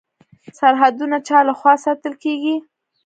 سرحدونه 0.59 1.17
چا 1.27 1.37
لخوا 1.47 1.73
ساتل 1.83 2.13
کیږي؟ 2.23 2.55